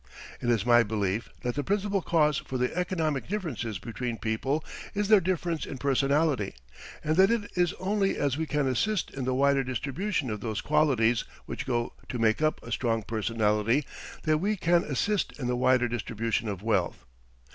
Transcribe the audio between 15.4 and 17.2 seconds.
the wider distribution of wealth.